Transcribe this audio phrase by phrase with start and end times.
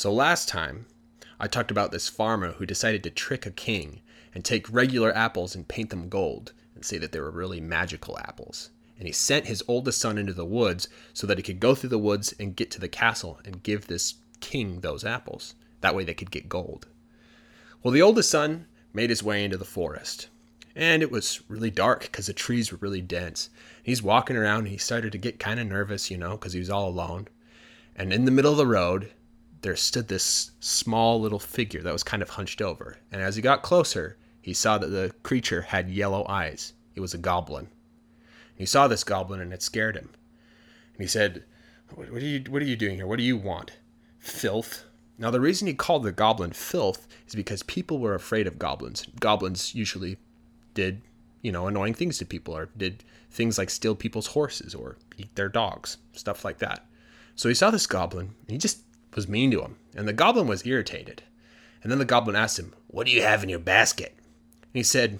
[0.00, 0.86] So last time,
[1.38, 4.00] I talked about this farmer who decided to trick a king
[4.34, 8.18] and take regular apples and paint them gold and say that they were really magical
[8.18, 8.70] apples.
[8.96, 11.90] And he sent his oldest son into the woods so that he could go through
[11.90, 15.54] the woods and get to the castle and give this king those apples.
[15.82, 16.86] That way they could get gold.
[17.82, 20.28] Well, the oldest son made his way into the forest.
[20.74, 23.50] And it was really dark because the trees were really dense.
[23.82, 26.58] He's walking around and he started to get kind of nervous, you know, because he
[26.58, 27.28] was all alone.
[27.94, 29.10] And in the middle of the road,
[29.62, 32.98] there stood this small little figure that was kind of hunched over.
[33.12, 36.72] And as he got closer, he saw that the creature had yellow eyes.
[36.94, 37.68] It was a goblin.
[38.56, 40.10] He saw this goblin and it scared him.
[40.94, 41.44] And he said,
[41.94, 43.06] what, are you what are you doing here?
[43.06, 43.72] What do you want?
[44.18, 44.84] Filth.
[45.18, 49.06] Now the reason he called the goblin filth is because people were afraid of goblins.
[49.18, 50.16] Goblins usually
[50.74, 51.02] did,
[51.42, 55.34] you know, annoying things to people or did things like steal people's horses or eat
[55.34, 56.86] their dogs, stuff like that.
[57.34, 58.82] So he saw this goblin and he just
[59.14, 61.22] was mean to him, and the goblin was irritated.
[61.82, 64.14] And then the goblin asked him, What do you have in your basket?
[64.16, 65.18] And he said,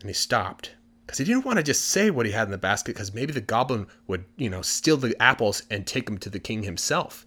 [0.00, 0.74] and he stopped
[1.06, 3.32] because he didn't want to just say what he had in the basket because maybe
[3.32, 7.26] the goblin would, you know, steal the apples and take them to the king himself.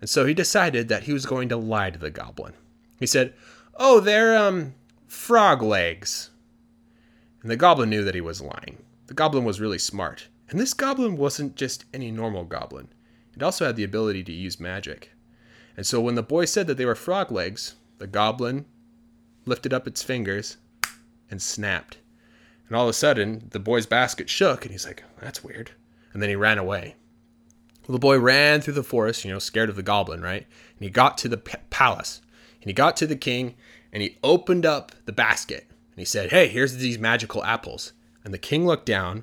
[0.00, 2.54] And so he decided that he was going to lie to the goblin.
[2.98, 3.34] He said,
[3.76, 4.74] Oh, they're, um,
[5.06, 6.30] frog legs.
[7.42, 8.78] And the goblin knew that he was lying.
[9.06, 10.28] The goblin was really smart.
[10.48, 12.88] And this goblin wasn't just any normal goblin.
[13.36, 15.12] It also had the ability to use magic.
[15.76, 18.64] And so when the boy said that they were frog legs, the goblin
[19.44, 20.56] lifted up its fingers
[21.30, 21.98] and snapped.
[22.68, 25.72] And all of a sudden, the boy's basket shook, and he's like, That's weird.
[26.12, 26.96] And then he ran away.
[27.86, 30.44] Well, the boy ran through the forest, you know, scared of the goblin, right?
[30.44, 32.20] And he got to the p- palace.
[32.60, 33.54] And he got to the king,
[33.92, 35.66] and he opened up the basket.
[35.68, 37.92] And he said, Hey, here's these magical apples.
[38.24, 39.22] And the king looked down,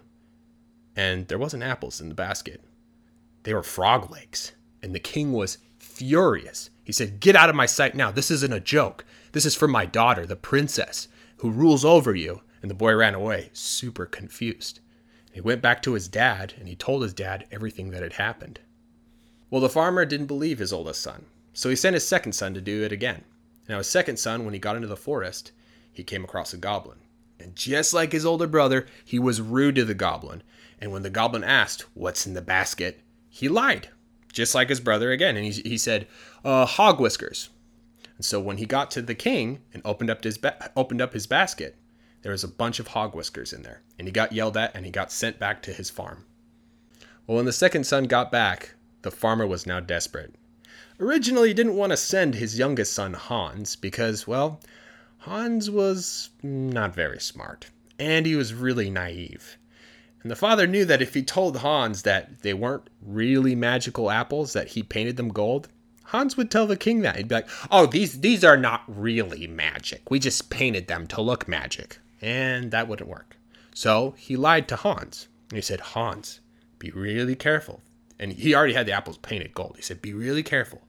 [0.96, 2.62] and there wasn't apples in the basket.
[3.44, 4.54] They were frog legs.
[4.82, 6.70] And the king was furious.
[6.84, 8.12] He said, Get out of my sight now.
[8.12, 9.06] This isn't a joke.
[9.32, 12.42] This is for my daughter, the princess, who rules over you.
[12.62, 14.80] And the boy ran away, super confused.
[15.34, 18.60] He went back to his dad and he told his dad everything that had happened.
[19.50, 22.62] Well, the farmer didn't believe his oldest son, so he sent his second son to
[22.62, 23.24] do it again.
[23.68, 25.52] Now, his second son, when he got into the forest,
[25.92, 27.00] he came across a goblin.
[27.40, 30.44] And just like his older brother, he was rude to the goblin.
[30.80, 33.02] And when the goblin asked, What's in the basket?
[33.36, 33.90] He lied,
[34.32, 35.36] just like his brother again.
[35.36, 36.08] And he, he said,
[36.46, 37.50] uh, Hog whiskers.
[38.16, 41.14] And so when he got to the king and opened up his ba- opened up
[41.14, 41.76] his basket,
[42.22, 44.86] there was a bunch of hog whiskers in there, and he got yelled at and
[44.86, 46.26] he got sent back to his farm.
[47.26, 50.36] Well, when the second son got back, the farmer was now desperate.
[51.00, 54.62] Originally, he didn't want to send his youngest son Hans because, well,
[55.18, 59.58] Hans was not very smart, and he was really naive.
[60.24, 64.54] And the father knew that if he told Hans that they weren't really magical apples,
[64.54, 65.68] that he painted them gold,
[66.06, 67.18] Hans would tell the king that.
[67.18, 70.10] He'd be like, "Oh, these these are not really magic.
[70.10, 73.36] We just painted them to look magic." And that wouldn't work.
[73.74, 75.28] So he lied to Hans.
[75.52, 76.40] He said, "Hans,
[76.80, 77.82] be really careful."
[78.18, 79.74] And he already had the apples painted gold.
[79.76, 80.88] He said, "Be really careful.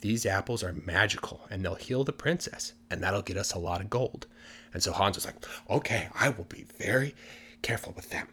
[0.00, 3.80] These apples are magical and they'll heal the princess, and that'll get us a lot
[3.80, 4.26] of gold."
[4.72, 7.16] And so Hans was like, "Okay, I will be very
[7.62, 8.28] careful with them."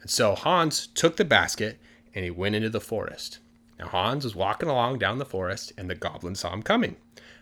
[0.00, 1.78] And so Hans took the basket
[2.14, 3.38] and he went into the forest.
[3.78, 6.96] Now Hans was walking along down the forest and the goblin saw him coming.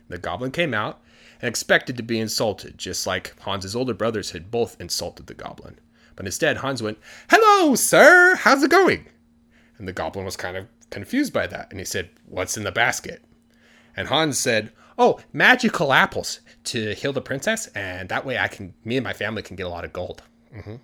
[0.08, 1.00] The goblin came out
[1.40, 5.78] and expected to be insulted, just like Hans's older brothers had both insulted the goblin.
[6.16, 6.98] But instead, Hans went,
[7.30, 9.06] Hello, sir, how's it going?
[9.78, 12.72] And the goblin was kind of confused by that, and he said, What's in the
[12.72, 13.22] basket?
[13.96, 18.74] And Hans said, Oh, magical apples to heal the princess, and that way I can,
[18.84, 20.22] me and my family can get a lot of gold.
[20.52, 20.76] Mm-hmm.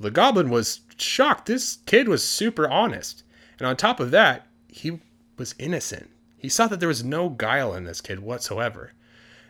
[0.00, 1.46] The goblin was shocked.
[1.46, 3.22] This kid was super honest.
[3.58, 5.00] And on top of that, he
[5.36, 6.10] was innocent.
[6.38, 8.92] He saw that there was no guile in this kid whatsoever.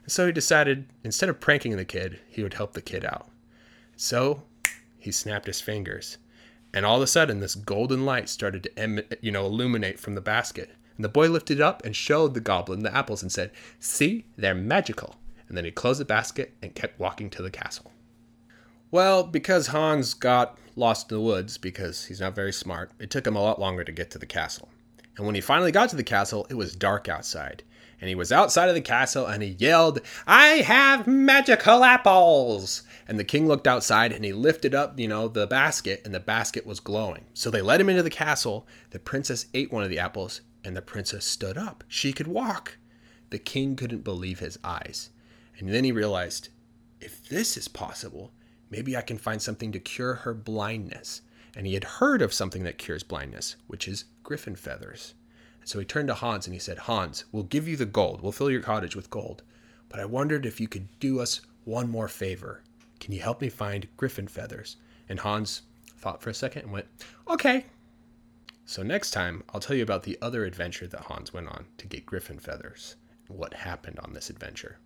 [0.03, 3.28] And so he decided, instead of pranking the kid, he would help the kid out.
[3.94, 4.43] So
[4.99, 6.19] he snapped his fingers.
[6.75, 10.17] And all of a sudden, this golden light started to em- you know, illuminate from
[10.17, 10.71] the basket.
[10.97, 14.55] And the boy lifted up and showed the goblin the apples and said, See, they're
[14.55, 15.17] magical.
[15.49, 17.93] And then he closed the basket and kept walking to the castle.
[18.90, 23.26] Well, because Hans got lost in the woods because he's not very smart, it took
[23.26, 24.69] him a lot longer to get to the castle.
[25.16, 27.62] And when he finally got to the castle, it was dark outside.
[28.00, 32.82] And he was outside of the castle and he yelled, I have magical apples!
[33.06, 36.20] And the king looked outside and he lifted up, you know, the basket and the
[36.20, 37.26] basket was glowing.
[37.34, 38.66] So they let him into the castle.
[38.90, 41.84] The princess ate one of the apples and the princess stood up.
[41.86, 42.78] She could walk.
[43.28, 45.10] The king couldn't believe his eyes.
[45.58, 46.48] And then he realized,
[47.00, 48.32] if this is possible,
[48.70, 51.22] Maybe I can find something to cure her blindness.
[51.56, 55.14] And he had heard of something that cures blindness, which is griffin feathers.
[55.64, 58.22] So he turned to Hans and he said, Hans, we'll give you the gold.
[58.22, 59.43] We'll fill your cottage with gold.
[59.88, 62.62] But I wondered if you could do us one more favor.
[63.00, 64.76] Can you help me find griffin feathers?
[65.08, 65.62] And Hans
[65.99, 66.87] thought for a second and went,
[67.28, 67.67] Okay.
[68.64, 71.88] So next time, I'll tell you about the other adventure that Hans went on to
[71.88, 72.94] get griffin feathers
[73.28, 74.78] and what happened on this adventure.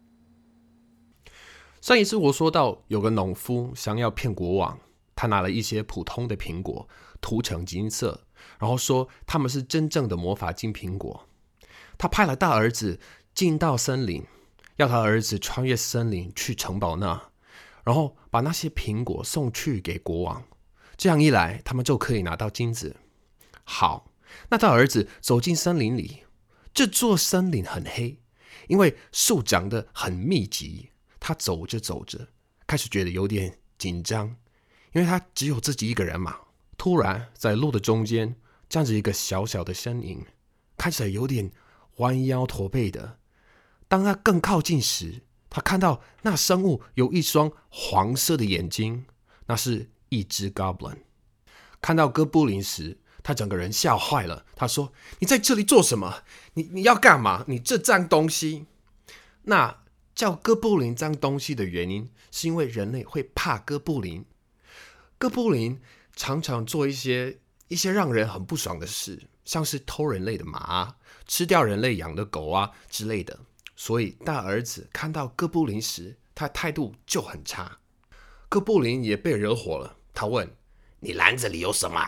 [1.85, 4.81] 上一次我说到，有个农夫想要骗国王，
[5.15, 6.89] 他拿了一些普通的苹果
[7.21, 8.23] 涂成金色，
[8.59, 11.29] 然后说他们是真正的魔法金苹果。
[11.99, 12.99] 他派了大儿子
[13.35, 14.25] 进到森林，
[14.77, 17.21] 要他儿子穿越森林去城堡那，
[17.85, 20.43] 然后把那些苹果送去给国王。
[20.97, 22.97] 这样一来，他们就可以拿到金子。
[23.65, 24.11] 好，
[24.49, 26.23] 那他儿子走进森林里，
[26.73, 28.23] 这座森林很黑，
[28.69, 30.89] 因为树长得很密集。
[31.27, 32.29] 他走着走着，
[32.67, 34.37] 开始觉得有点紧张，
[34.93, 36.37] 因为他只有自己一个人嘛。
[36.77, 38.37] 突然，在路的中间
[38.69, 40.27] 站着一个小小的身影，
[40.77, 41.51] 看起来有点
[41.97, 43.17] 弯腰驼背的。
[43.89, 49.07] 当他更靠近时，他看到那生物有一双黄色的眼睛，
[49.47, 50.99] 那是一只 goblin。
[51.81, 54.45] 看到哥布林时，他整个人吓坏了。
[54.55, 56.23] 他说：“你在这里做什么？
[56.53, 57.47] 你你要干嘛？
[57.49, 58.67] 你这脏东西！”
[59.49, 59.84] 那。
[60.25, 64.25] 叫哥布林脏东西的原因，是因为人类会怕哥布林。
[65.19, 65.79] 哥布林
[66.17, 73.39] 常常做一些一些让人很不爽的事，像是偷人类的马、吃掉人类养的狗啊之类的。
[73.77, 77.81] 所以大儿子看到哥布林时，他态度就很差。
[78.49, 80.51] 哥布林也被惹火了，他问
[81.01, 82.01] ：“你篮子里有什么？”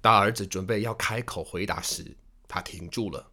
[0.00, 3.32] 大儿子准备要开口回答时，他停住了。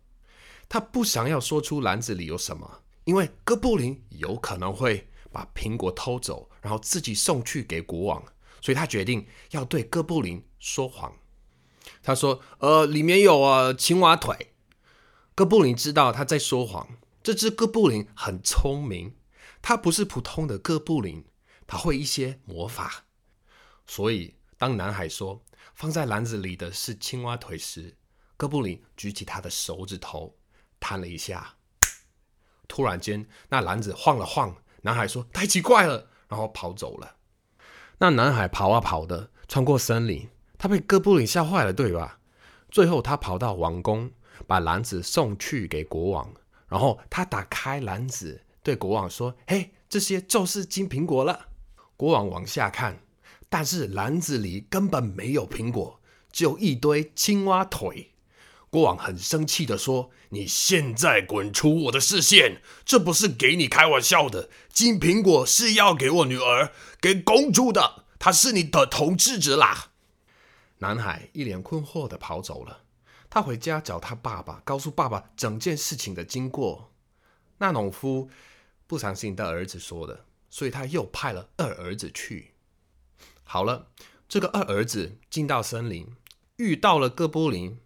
[0.68, 2.80] 他不想要说出篮子里有什么。
[3.06, 8.24] 因为哥布林有可能会把苹果偷走，然后自己送去给国王，
[8.62, 11.14] 所以他决定要对哥布林说谎。
[12.02, 14.54] 他说：“呃，里面有啊青蛙腿。”
[15.36, 16.88] 哥布林知道他在说谎。
[17.22, 19.16] 这只哥布林很聪明，
[19.62, 21.26] 他不是普通的哥布林，
[21.66, 23.06] 他会一些魔法。
[23.88, 25.42] 所以当男孩说
[25.74, 27.96] 放在篮子里的是青蛙腿时，
[28.36, 30.38] 哥布林举起他的手指头，
[30.80, 31.56] 弹了一下。
[32.74, 37.18] 突然间，那篮子晃了晃，男孩说：“太奇怪了。”然后跑走了。
[38.00, 40.28] 那男孩跑啊跑的，穿过森林，
[40.58, 42.18] 他被哥布林吓坏了，对吧？
[42.72, 44.10] 最后他跑到王宫，
[44.48, 46.34] 把篮子送去给国王。
[46.68, 51.50] 然后他打开篮子，对国王说：“嘿，这些就是金苹果了。”
[51.96, 52.98] 国王往下看，
[53.50, 56.00] 但是篮子里根本没有苹果，
[56.32, 58.13] 只有一堆青蛙腿。
[58.74, 62.60] 国王很生气的说：“你现在滚出我的视线！
[62.84, 69.92] 这不是给你开玩笑的，金苹果是要给我女儿，给公主的，她是你的统治者啦！”
[70.82, 72.82] 男孩一脸困惑的跑走了。
[73.30, 76.92] 他回家找他爸爸，告诉爸爸整件事情的经过。
[77.60, 78.28] 那农夫
[78.88, 82.56] 不相信他儿子说的，所以他又派了二儿子去。
[83.44, 83.90] 好了，
[84.28, 86.08] 这个二儿子进到森林，
[86.56, 87.78] 遇到了哥布林。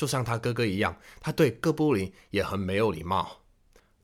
[0.00, 3.42] 就像他哥哥一样，他对哥布林也很没有礼貌。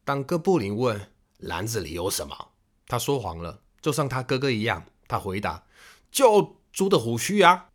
[0.05, 2.53] 当哥布林问篮子里有什么，
[2.87, 3.63] 他说谎了。
[3.81, 5.67] 就像他哥哥一样，他回答
[6.11, 7.71] 就猪的胡须啊。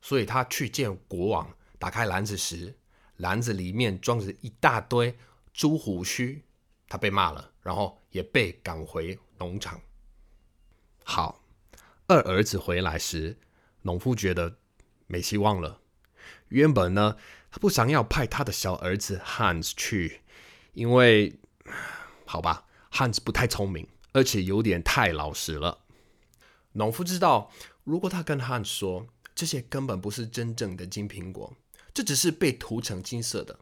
[0.00, 2.76] 所以他去见国王，打开篮子时，
[3.18, 5.16] 篮子里面装着一大堆
[5.54, 6.44] 猪胡须。
[6.88, 9.80] 他被骂了，然后也被赶回农场。
[11.04, 11.44] 好，
[12.08, 13.38] 二儿子回来时，
[13.82, 14.56] 农夫觉得
[15.06, 15.80] 没希望了。
[16.48, 17.16] 原本呢。
[17.52, 20.22] 他不想要派他的小儿子 Hans 去，
[20.72, 21.38] 因为
[22.24, 25.80] 好吧，Hans 不太聪明，而且有点太老实了。
[26.72, 27.52] 农夫知道，
[27.84, 31.54] 如果他跟 Hans 说这些根本不是真正的金苹果，
[31.92, 33.58] 这只是被涂成金色的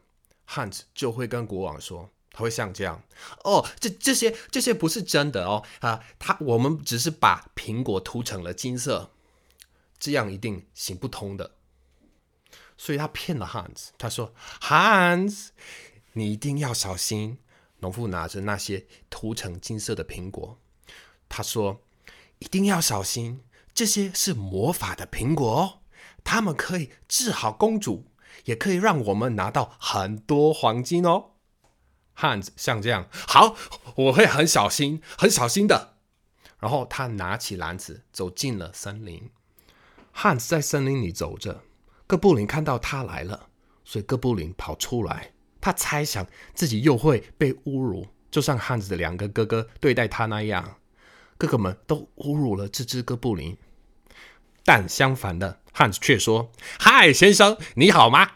[0.47, 3.03] ，Hans 就会跟国王说，他会像这样：
[3.43, 9.11] 哦，这这些这些不是真的哦啊，他我们只是把苹果涂成了金色，
[9.99, 11.55] 这样一定行不通的。
[12.81, 15.49] 所以他骗了 Hans，他说：“Hans，
[16.13, 17.37] 你一定要小心。”
[17.77, 20.57] 农夫拿着那些涂成金色的苹果，
[21.29, 21.83] 他说
[22.39, 25.81] ：“一定要小心，这些是魔法的苹果哦，
[26.23, 28.07] 它们可以治好公主，
[28.45, 31.33] 也可以让我们拿到很多黄金哦。
[32.17, 33.55] ”Hans 像这样，好，
[33.93, 35.97] 我会很小心，很小心的。
[36.57, 39.29] 然后他拿起篮子，走进了森林。
[40.15, 41.61] Hans 在森林里走着。
[42.11, 43.47] 哥布林看到他来了，
[43.85, 45.31] 所以哥布林跑出来。
[45.61, 50.75] 他猜想自己又会被侮辱，就像汉子的两个哥哥对待他那样。
[51.37, 53.55] 哥哥们都侮辱了这只哥布林，
[54.65, 58.29] 但相反的，汉子却说：“嗨，先生，你好吗？”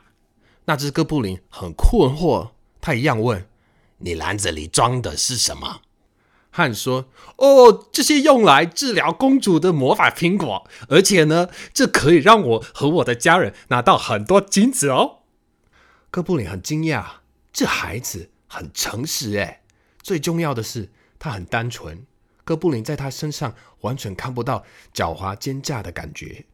[0.63, 3.45] 那只哥布林很困惑，他一样问
[3.99, 5.81] ：“你篮子里装的是什么？”
[6.55, 15.23] 汉说：“哦，这些用来治疗公主的魔法苹果，而且呢，这可以让我和我的家人拿到很多金子哦。”
[16.09, 17.05] 哥布林很惊讶，
[17.51, 19.63] 这孩子很诚实诶，
[20.01, 22.05] 最重要的是他很单纯。
[22.45, 26.45] 哥布林在他身上完全看不到狡猾奸诈的感觉，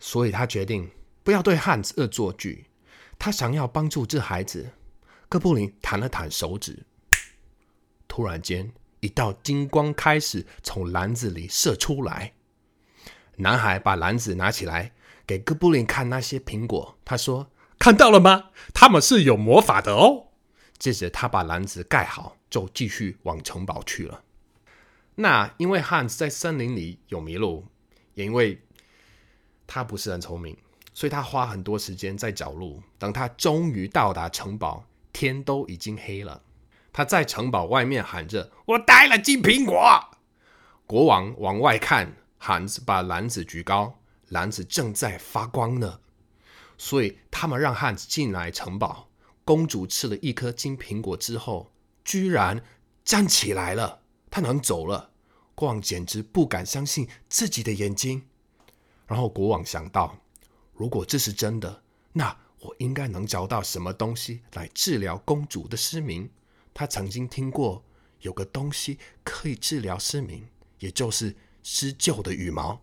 [0.00, 0.90] 所以他决定
[1.22, 2.66] 不要对汉子恶作剧。
[3.20, 4.72] 他想要帮助这孩子。
[5.28, 6.84] 哥布林弹了弹手指，
[8.08, 8.72] 突然间。
[9.02, 12.34] 一道金光开始从篮子里射出来。
[13.36, 14.92] 男孩把篮子拿起来，
[15.26, 16.96] 给哥布林看那些苹果。
[17.04, 18.50] 他说：“看到了吗？
[18.72, 20.28] 他们是有魔法的哦。”
[20.78, 24.22] 接着他把篮子盖好，就继续往城堡去了。
[25.16, 27.66] 那因为汉斯在森林里有迷路，
[28.14, 28.62] 也因为
[29.66, 30.56] 他不是很聪明，
[30.94, 32.80] 所以他花很多时间在找路。
[32.98, 36.40] 等他终于到达城堡，天都已经黑了。
[36.92, 40.10] 他在城堡外面喊着：“我带了金苹果。”
[40.86, 46.00] 国王往外看，汉子把篮子举高，篮子正在发光呢。
[46.76, 49.08] 所以他们让汉子进来城堡。
[49.44, 51.72] 公主吃了一颗金苹果之后，
[52.04, 52.62] 居然
[53.04, 55.10] 站起来了，她能走了。
[55.54, 58.28] 国王简直不敢相信自己的眼睛。
[59.06, 60.16] 然后国王想到，
[60.74, 61.82] 如果这是真的，
[62.12, 66.30] 那我应该能找到什么东西来治疗公主的失明。
[66.74, 67.84] 他曾经听过
[68.20, 70.46] 有个东西可以治疗失明，
[70.78, 72.82] 也就是施救的羽毛。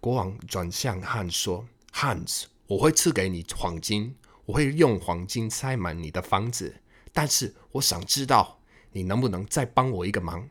[0.00, 6.80] 国王转向汉说：“汉子，我会赐给你黄金，我会用黄金塞满你的房子。
[7.12, 8.60] 但是我想知道，
[8.92, 10.48] 你能不能再帮我一个忙？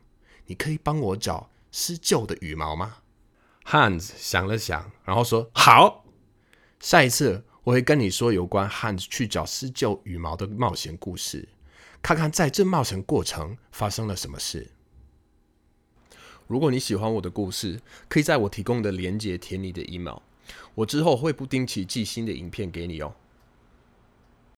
[0.47, 2.97] 你可以帮我找施救的羽毛吗？”
[3.63, 6.05] 汉子想了想，然后说：“好，
[6.79, 11.49] 下一次我会跟你说有关汉子去找施救羽毛的冒险故事。”
[12.05, 14.67] 看看在这冒险过程发生了什么事。
[16.45, 20.19] 如果你喜欢我的故事，可以在我提供的链接填你的 email，
[20.75, 23.15] 我之后会不定期寄新的影片给你哦。